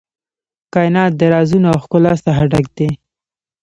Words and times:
کائنات 0.73 1.11
د 1.17 1.21
رازونو 1.33 1.67
او 1.73 1.77
ښکلا 1.83 2.13
څخه 2.25 2.43
ډک 2.51 2.65
دی. 2.77 2.89